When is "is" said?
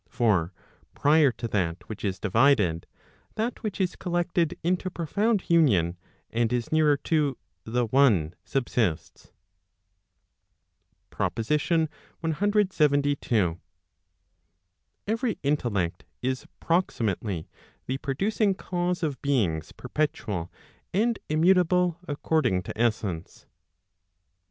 2.03-2.17, 3.79-3.95, 6.51-6.71, 16.23-16.47